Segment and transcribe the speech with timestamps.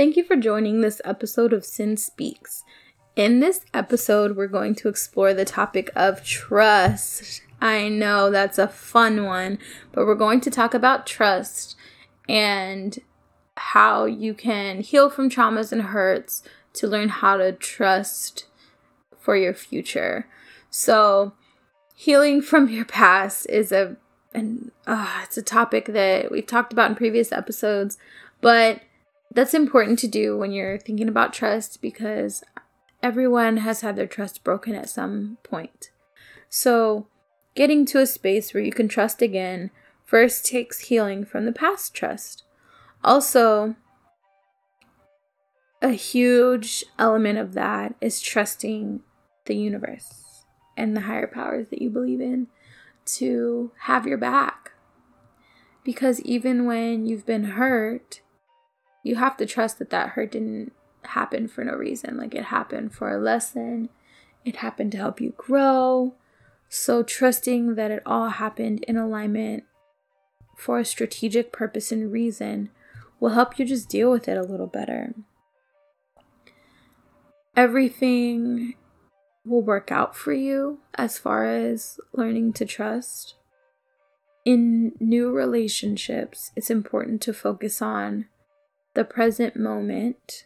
[0.00, 2.64] Thank you for joining this episode of Sin Speaks.
[3.16, 7.42] In this episode, we're going to explore the topic of trust.
[7.60, 9.58] I know that's a fun one,
[9.92, 11.76] but we're going to talk about trust
[12.26, 12.98] and
[13.58, 18.46] how you can heal from traumas and hurts to learn how to trust
[19.18, 20.26] for your future.
[20.70, 21.34] So,
[21.94, 23.98] healing from your past is a
[24.32, 27.98] and uh, it's a topic that we've talked about in previous episodes,
[28.40, 28.80] but
[29.32, 32.42] that's important to do when you're thinking about trust because
[33.02, 35.90] everyone has had their trust broken at some point.
[36.48, 37.06] So,
[37.54, 39.70] getting to a space where you can trust again
[40.04, 42.42] first takes healing from the past trust.
[43.04, 43.76] Also,
[45.80, 49.00] a huge element of that is trusting
[49.46, 50.44] the universe
[50.76, 52.48] and the higher powers that you believe in
[53.04, 54.72] to have your back.
[55.84, 58.20] Because even when you've been hurt,
[59.02, 62.16] you have to trust that that hurt didn't happen for no reason.
[62.16, 63.88] Like it happened for a lesson,
[64.44, 66.14] it happened to help you grow.
[66.68, 69.64] So, trusting that it all happened in alignment
[70.56, 72.70] for a strategic purpose and reason
[73.18, 75.14] will help you just deal with it a little better.
[77.56, 78.74] Everything
[79.44, 83.34] will work out for you as far as learning to trust.
[84.44, 88.26] In new relationships, it's important to focus on
[88.94, 90.44] the present moment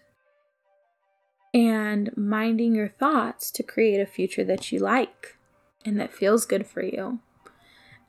[1.52, 5.36] and minding your thoughts to create a future that you like
[5.84, 7.20] and that feels good for you.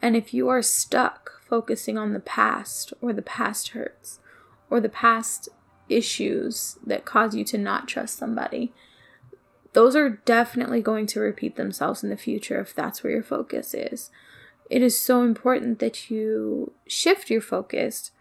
[0.01, 4.19] And if you are stuck focusing on the past or the past hurts
[4.69, 5.49] or the past
[5.87, 8.73] issues that cause you to not trust somebody,
[9.73, 13.73] those are definitely going to repeat themselves in the future if that's where your focus
[13.73, 14.09] is.
[14.69, 18.11] It is so important that you shift your focus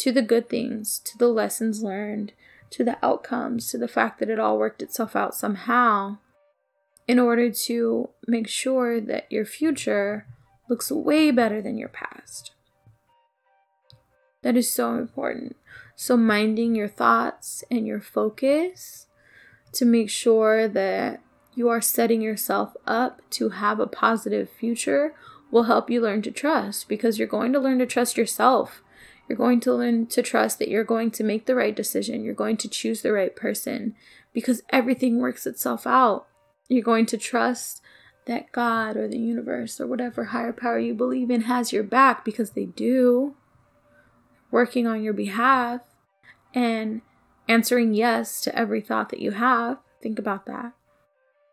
[0.00, 2.32] to the good things, to the lessons learned,
[2.70, 6.16] to the outcomes, to the fact that it all worked itself out somehow,
[7.06, 10.26] in order to make sure that your future
[10.70, 12.52] looks way better than your past.
[14.40, 15.56] That is so important.
[15.96, 19.06] So, minding your thoughts and your focus
[19.72, 21.20] to make sure that
[21.54, 25.14] you are setting yourself up to have a positive future
[25.50, 28.82] will help you learn to trust because you're going to learn to trust yourself
[29.30, 32.24] you're going to learn to trust that you're going to make the right decision.
[32.24, 33.94] You're going to choose the right person
[34.32, 36.26] because everything works itself out.
[36.66, 37.80] You're going to trust
[38.26, 42.24] that God or the universe or whatever higher power you believe in has your back
[42.24, 43.36] because they do,
[44.50, 45.82] working on your behalf
[46.52, 47.00] and
[47.46, 49.78] answering yes to every thought that you have.
[50.02, 50.72] Think about that.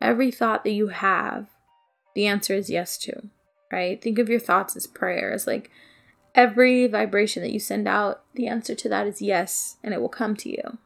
[0.02, 1.46] Every thought that you have,
[2.16, 3.30] the answer is yes to,
[3.72, 4.02] right?
[4.02, 5.46] Think of your thoughts as prayers.
[5.46, 5.70] Like,
[6.38, 10.08] every vibration that you send out, the answer to that is yes, and it will
[10.08, 10.78] come to you.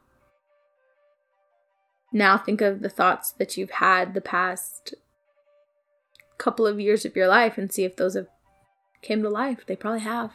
[2.10, 4.94] Now think of the thoughts that you've had the past
[6.38, 8.26] couple of years of your life and see if those have
[9.02, 9.64] came to life.
[9.66, 10.32] They probably have.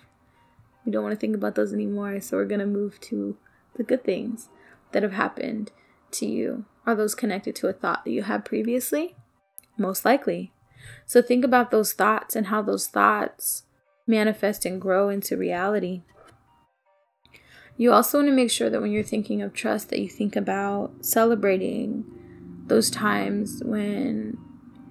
[0.85, 3.37] We don't want to think about those anymore, so we're going to move to
[3.75, 4.49] the good things
[4.91, 5.71] that have happened
[6.11, 6.65] to you.
[6.85, 9.15] Are those connected to a thought that you had previously?
[9.77, 10.53] Most likely.
[11.05, 13.63] So think about those thoughts and how those thoughts
[14.07, 16.03] manifest and grow into reality.
[17.75, 20.35] You also want to make sure that when you're thinking of trust that you think
[20.35, 22.05] about celebrating
[22.65, 24.37] those times when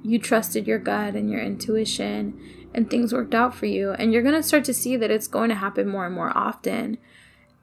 [0.03, 2.39] you trusted your gut and your intuition
[2.73, 5.27] and things worked out for you and you're going to start to see that it's
[5.27, 6.99] going to happen more and more often.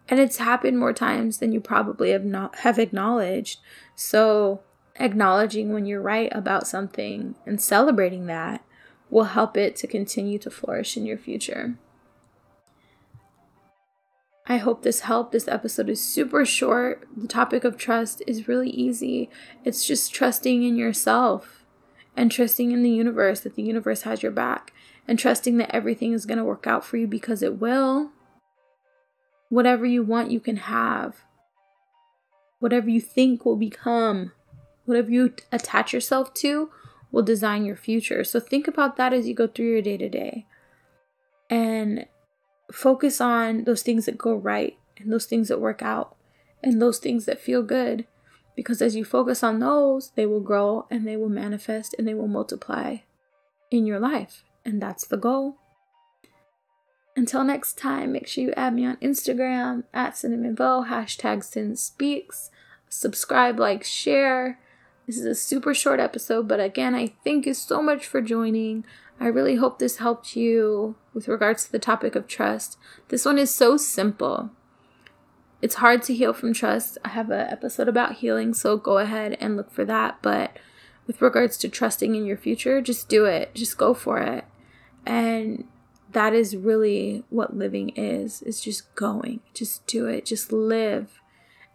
[0.09, 3.59] And it's happened more times than you probably have not have acknowledged.
[3.95, 4.61] So,
[4.97, 8.63] acknowledging when you're right about something and celebrating that
[9.13, 11.75] will help it to continue to flourish in your future.
[14.47, 15.31] I hope this helped.
[15.31, 17.07] This episode is super short.
[17.15, 19.29] The topic of trust is really easy.
[19.63, 21.63] It's just trusting in yourself
[22.17, 24.73] and trusting in the universe that the universe has your back
[25.07, 28.09] and trusting that everything is going to work out for you because it will.
[29.49, 31.17] Whatever you want, you can have.
[32.59, 34.31] Whatever you think will become.
[34.85, 36.71] Whatever you attach yourself to
[37.13, 38.23] will design your future.
[38.25, 40.47] So think about that as you go through your day to day.
[41.49, 42.07] And
[42.71, 46.17] focus on those things that go right and those things that work out
[46.63, 48.07] and those things that feel good.
[48.55, 52.15] Because as you focus on those, they will grow and they will manifest and they
[52.15, 52.97] will multiply
[53.69, 54.43] in your life.
[54.65, 55.57] And that's the goal.
[57.15, 62.49] Until next time, make sure you add me on Instagram at cinnamonvo, hashtag sin speaks.
[62.89, 64.59] Subscribe, like, share
[65.05, 68.85] this is a super short episode, but again, I thank you so much for joining.
[69.19, 72.77] I really hope this helped you with regards to the topic of trust.
[73.09, 74.51] This one is so simple.
[75.61, 76.97] it's hard to heal from trust.
[77.05, 80.17] I have an episode about healing, so go ahead and look for that.
[80.21, 80.59] But
[81.07, 83.55] with regards to trusting in your future, just do it.
[83.55, 84.43] Just go for it.
[85.05, 85.65] And
[86.11, 88.41] that is really what living is.
[88.41, 89.39] Is just going.
[89.53, 90.25] Just do it.
[90.25, 91.21] Just live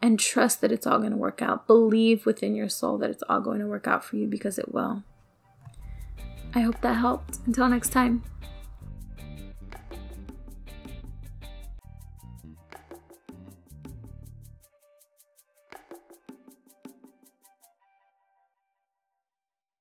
[0.01, 1.67] and trust that it's all going to work out.
[1.67, 4.73] Believe within your soul that it's all going to work out for you because it
[4.73, 5.03] will.
[6.55, 7.39] I hope that helped.
[7.47, 8.23] Until next time.